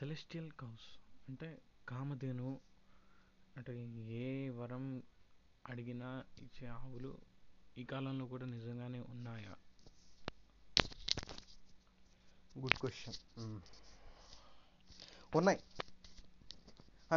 [0.00, 2.60] Celestial cows అంటే కామధేను
[3.56, 5.02] అంటే ఏ వరం
[5.66, 7.18] అడిగినా ఇచ్చే ఆవులు
[7.78, 9.56] ఈ కాలంలో కూడా నిజంగానే ఉన్నాయా?
[12.58, 13.60] Good question hmm.
[15.36, 15.60] ఉన్నాయి.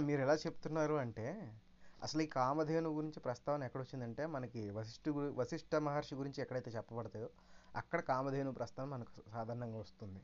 [0.00, 1.58] మీరు ఎలా చెప్తున్నారు అంటే
[2.02, 7.30] అసలు ఈ కామధేను గురించి ప్రస్తావన ఎక్కడొచ్చిందంటే మనకి వశిష్ఠు వశిష్ఠ మహర్షి గురించి ఎక్కడైతే చెప్పబడతాయో
[7.76, 10.22] అక్కడ కామధేను ప్రస్తావన మనకు సాధారణంగా వస్తుంది.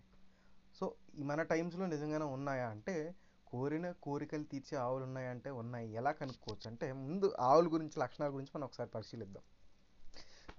[0.80, 3.14] సో మన టైమ్స్లో నిజంగానే ఉన్నాయా అంటే
[3.46, 5.92] కోరిన కోరికలు తీర్చే ఆవులు ఉన్నాయా అంటే ఉన్నాయి.
[5.92, 9.42] ఎలా కనుక్కోవచ్చు అంటే ముందు ఆవుల గురించి లక్షణాల గురించి మనం ఒకసారి పరిశీలిద్దాం.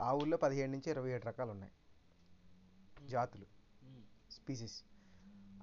[0.01, 1.71] ఆవుల్లో పదిహేడు నుంచి ఇరవై ఏడు రకాలు ఉన్నాయి.
[3.07, 3.45] జాతులు
[4.31, 4.83] స్పీసీస్.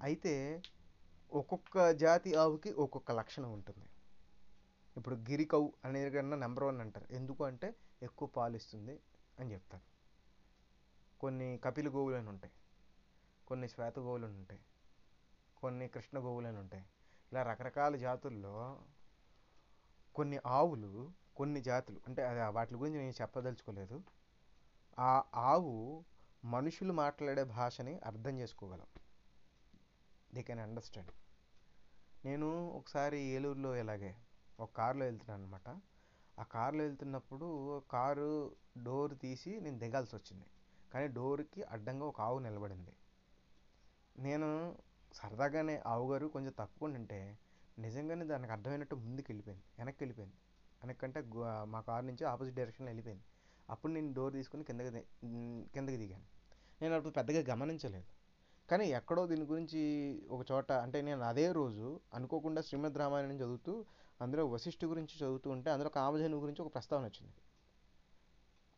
[0.03, 0.63] అయితే
[1.33, 3.87] ఒక్కొక్క జాతి ఆవుకి ఒక్కొక్క లక్షణం ఉంటుంది.
[4.97, 7.07] ఇప్పుడు గిరికవు కౌ అనేది కన్నా నెంబర్ వన్ అంటారు.
[7.11, 9.01] ఎందుకు అంటే ఎక్కువ పాలు ఇస్తుంది
[9.41, 9.83] అని చెప్తారు.
[11.21, 12.53] కొన్ని కపిల గోవులు అని ఉంటాయి.
[13.47, 14.61] కొన్ని శ్వేత గోవులు అని ఉంటాయి.
[15.57, 16.85] కొన్ని కృష్ణ గోవులు అని ఉంటాయి.
[17.33, 18.81] ఇలా రకరకాల జాతుల్లో
[20.15, 24.03] కొన్ని ఆవులు కొన్ని జాతులు అంటే అది వాటి గురించి నేను చెప్పదలుచుకోలేదు.
[24.99, 26.05] ఆ ఆవు
[26.45, 28.87] మనుషులు మాట్లాడే భాషని అర్థం చేసుకోగలం.
[30.35, 31.11] దే కెన్ అండర్స్టాండ్
[32.25, 34.17] నేను ఒకసారి ఏలూరులో ఇలాగే
[34.61, 35.69] ఒక కారులో వెళ్తున్నాను అనమాట
[36.41, 40.47] ఆ కారులో వెళ్తున్నప్పుడు కారు డోర్ తీసి నేను దిగాల్సి వచ్చింది.
[40.93, 42.93] కానీ డోర్కి అడ్డంగా ఒక ఆవు నిలబడింది.
[44.19, 44.77] నేను
[45.13, 47.39] సరదాగానే ఆవు గారు కొంచెం తప్పుకుండా ఉంటే
[47.79, 50.37] నిజంగానే దానికి అర్థమైనట్టు ముందుకు వెళ్ళిపోయింది వెనక్కి వెళ్ళిపోయింది
[50.83, 51.31] వెనక్కంటే అంటే
[51.65, 53.25] మా కారు నుంచి ఆపోజిట్ డైరెక్షన్లో వెళ్ళిపోయింది.
[53.71, 55.03] అప్పుడు నేను డోర్ తీసుకుని కిందకి ది-
[55.75, 56.25] కిందకి దిగాను.
[56.83, 58.05] నేను అప్పుడు పెద్దగా గమనించలేదు.
[58.71, 63.85] కానీ ఎక్కడో దీని గురించి ఒక చోట అంటే నేను అదే రోజు అనుకోకుండా శ్రీమద్ రామాయణం చదువుతూ
[64.21, 67.35] అందులో వశిష్ఠ గురించి చదువుతూ ఉంటే అందులో కామధేను గురించి ఒక ప్రస్తావన వచ్చింది.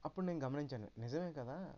[0.04, 1.74] అప్పుడు నేను గమనించాను నిజమే కదా?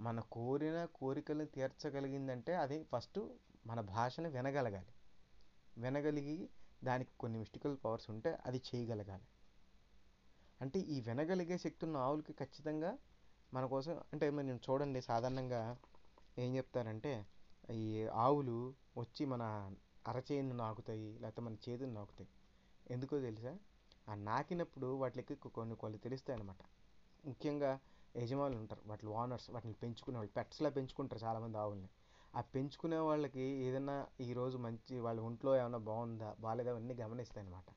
[0.00, 3.20] మన కోరిన కోరికలను తీర్చగలిగిందంటే అది ఫస్ట్
[3.66, 4.92] మన భాషను వినగలగాలి.
[5.78, 6.48] వినగలిగి
[6.84, 9.22] దానికి కొన్ని మిస్టికల్ పవర్స్ ఉంటే అది చేయగలగాలి.
[10.60, 12.98] అంటే ఈ వినగలిగే శక్తి ఉన్న ఆవులకి ఖచ్చితంగా
[13.54, 15.76] మన కోసం అంటే నేను చూడండి సాధారణంగా
[16.38, 17.26] ఏం చెప్తారంటే
[17.72, 19.74] ఈ ఆవులు వచ్చి మన
[20.08, 22.28] అరచేయిని నాకుతాయి లేకపోతే మన చేతిని నాకుతాయి.
[22.90, 23.58] ఎందుకో తెలుసా?
[24.08, 26.56] ఆ నాకినప్పుడు వాటికి కొన్ని కొన్ని తెలుస్తాయి అనమాట
[27.24, 27.80] ముఖ్యంగా
[28.16, 28.82] యజమానులు ఉంటారు.
[28.86, 31.88] వాటి ఓనర్స్ వాటిని పెంచుకునే వాళ్ళు పెట్స్లా పెంచుకుంటారు చాలామంది ఆవుల్ని.
[32.36, 37.68] ఆ పెంచుకునే వాళ్ళకి ఏదైనా ఈరోజు మంచి వాళ్ళ ఒంట్లో ఏమైనా బాగుందా బాగాలేదా అవన్నీ గమనిస్తాయి అనమాట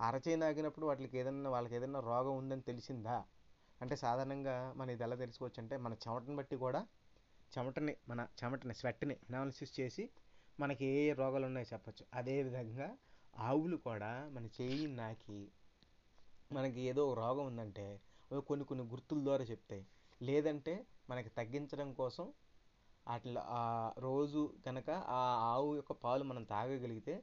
[0.00, 3.24] అరచేయి నాకినప్పుడు వాటికి ఏదైనా వాళ్ళకి ఏదైనా రోగం ఉందని తెలిసిందా?
[3.80, 6.86] అంటే సాధారణంగా మన ఇది ఎలా తెలుసుకోవచ్చు అంటే మన చెమటని బట్టి కూడా
[7.58, 10.10] చెమటని మన చెమటని స్వెట్ని అనాలిసిస్ చేసి
[10.60, 12.06] మనకి ఏ ఏ రోగాలు ఉన్నాయో చెప్పొచ్చు.
[12.14, 12.88] అదేవిధంగా
[13.38, 15.48] ఆవులు కూడా మన చేయి నాకి
[16.52, 19.86] మనకి ఏదో ఒక రోగం ఉందంటే కొన్ని కొన్ని గుర్తుల ద్వారా చెప్తాయి.
[20.22, 22.32] లేదంటే మనకి తగ్గించడం కోసం
[23.06, 23.42] అట్లా
[23.98, 25.22] రోజు కనుక ఆ
[25.54, 27.22] ఆవు యొక్క పాలు మనం తాగగలిగితే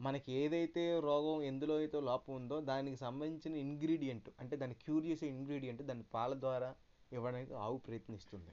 [0.00, 5.82] మనకి ఏదైతే రోగం ఎందులో అయితే లోపం ఉందో దానికి సంబంధించిన ఇంగ్రీడియంట్ అంటే దాన్ని క్యూర్ చేసే ఇంగ్రీడియంట్
[5.82, 6.74] దాని పాల ద్వారా
[7.12, 8.52] ఇవ్వడానికి ఆవు ప్రయత్నిస్తుంది.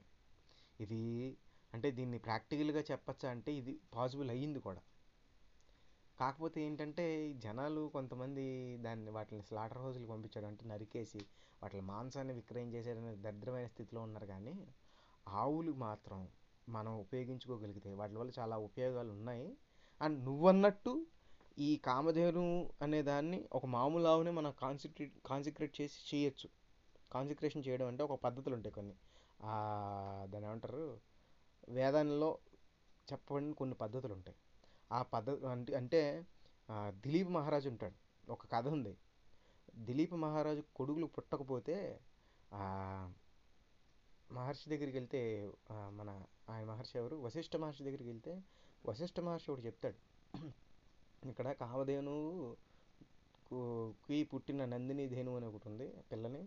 [0.80, 1.00] ఇది
[1.74, 4.80] అంటే దీన్ని ప్రాక్టికల్గా చెప్పచ్చా అంటే ఇది పాసిబుల్ అయ్యింది కూడా.
[6.20, 8.44] కాకపోతే ఏంటంటే ఈ జనాలు కొంతమంది
[8.76, 11.20] దాన్ని వాటిని స్లాటర్ హౌస్కి పంపించడం అంటే నరికేసి
[11.62, 14.54] వాటి మాంసాన్ని విక్రయం చేసేదనే దరిద్రమైన స్థితిలో ఉన్నారు కానీ
[15.28, 16.20] ఆవులు మాత్రం
[16.68, 19.46] మనం ఉపయోగించుకోగలిగితే వాటి వల్ల చాలా ఉపయోగాలు ఉన్నాయి.
[20.00, 20.92] అండ్ నువ్వన్నట్టు
[21.58, 22.44] ఈ కామధేను
[22.82, 26.48] అనే దాన్ని ఒక మామూలు ఆవుని మనం కాన్సిక్రేట్ కాన్సిక్రేట్ చేసి చేయొచ్చు.
[27.12, 28.94] కాన్సిక్రేషన్ చేయడం అంటే ఒక పద్ధతులు ఉంటాయి కొన్ని.
[29.42, 30.84] దాని దాన్ని ఏమంటారు?
[31.68, 32.30] వేదాల్లో
[33.12, 34.36] చెప్పబడిన కొన్ని పద్ధతులు ఉంటాయి.
[34.90, 36.00] ఆ పద్ధతి అంటే అంటే
[37.04, 37.96] దిలీప్ మహారాజు ఉంటాడు.
[38.28, 38.92] ఒక కథ ఉంది.
[39.88, 41.76] దిలీప్ మహారాజు కొడుకులు పుట్టకపోతే
[44.30, 45.20] మహర్షి దగ్గరికి వెళ్తే
[45.98, 46.08] మన
[46.50, 47.16] ఆయన మహర్షి ఎవరు?
[47.26, 48.32] వశిష్ఠ మహర్షి దగ్గరికి వెళ్తే
[48.84, 49.98] వశిష్ఠ మహర్షి ఒకటి చెప్తాడు.
[51.22, 52.16] ఇక్కడ కామధేను
[54.04, 56.42] కి పుట్టిన నందిని ధేను అని ఒకటి ఉంది పిల్లని.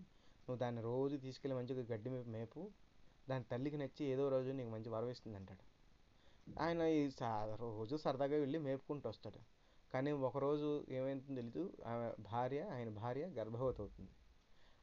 [0.45, 2.61] నువ్వు దాన్ని రోజు తీసుకెళ్ళి మంచిగా గడ్డి మీద మేపు.
[3.29, 5.63] దాని తల్లికి నచ్చి ఏదో రోజు నీకు మంచి వరవేస్తుంది అంటాడు
[6.59, 7.09] ఆయన ఈ
[7.55, 9.39] రోజు సరదాగా వెళ్ళి మేపుకుంటూ వస్తాడు.
[9.93, 11.73] కానీ ఒకరోజు ఏమైందో తెలీదు.
[11.87, 14.09] ఆమె భార్య ఆయన భార్య గర్భవతి అవుతుంది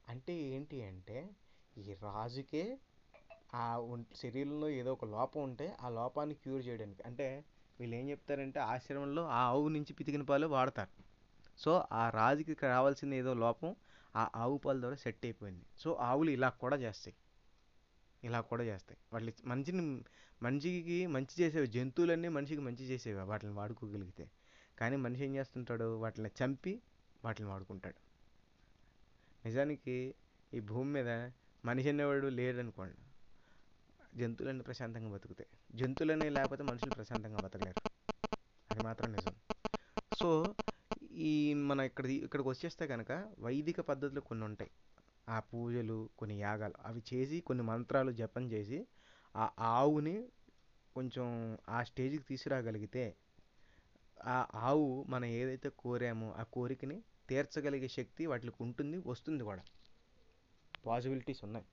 [0.08, 1.30] అంటే ఏంటి అంటే
[1.78, 2.78] ఈ రాజుకే
[3.54, 7.02] ఆ శరీరంలో ఏదో ఒక లోపం ఉంటే ఆ లోపాన్ని క్యూర్ చేయడానికి.
[7.02, 7.44] అంటే
[7.80, 11.02] వీళ్ళు ఏం చెప్తారంటే ఆశ్రమంలో ఆ ఆవు నుంచి పితికిన పాలు వాడతారు.
[11.58, 13.76] సో ఆ రాజుకి రావాల్సిన ఏదో లోపం
[14.16, 15.64] ఆ ఆవు పాల ద్వారా సెట్ అయిపోయింది.
[15.78, 17.16] సో ఆవులు ఇలా కూడా చేస్తాయి.
[18.24, 18.98] ఇలా కూడా చేస్తాయి.
[19.12, 20.04] వాటి మనిషిని
[20.42, 24.30] మనిషికి మంచి చేసేవి జంతువులన్నీ మనిషికి మంచి చేసేవి వాటిని వాడుకోగలిగితే.
[24.78, 25.96] కానీ మనిషి ఏం చేస్తుంటాడు?
[25.96, 26.82] వాటిని చంపి
[27.24, 27.96] వాటిని వాడుకుంటాడు.
[29.46, 30.14] నిజానికి
[30.54, 31.30] ఈ భూమి మీద
[31.64, 32.94] మనిషి అనేవాడు లేడనుకోండి.
[34.18, 35.78] జంతువులన్నీ ప్రశాంతంగా బతుకుతాయి.
[35.78, 37.90] జంతువులనే లేకపోతే మనుషులు ప్రశాంతంగా బతకలేరు.
[38.70, 39.34] అది మాత్రం నిజం.
[40.20, 40.54] సో
[41.10, 44.70] ఈ మన ఇక్కడ ఇక్కడికి వచ్చేస్తే కనుక వైదిక పద్ధతులు కొన్ని ఉంటాయి
[45.28, 48.78] ఆ పూజలు కొన్ని యాగాలు అవి చేసి కొన్ని మంత్రాలు జపం చేసి
[49.34, 50.16] ఆ ఆవుని
[50.96, 51.26] కొంచెం
[51.68, 53.04] ఆ స్టేజ్కి తీసుకురాగలిగితే
[54.26, 54.38] ఆ
[54.68, 56.96] ఆవు మనం ఏదైతే కోరామో ఆ కోరికని
[57.28, 59.62] తీర్చగలిగే శక్తి వాటికి ఉంటుంది వస్తుంది కూడా.
[60.84, 61.66] పాసిబిలిటీస్ ఉన్నాయి.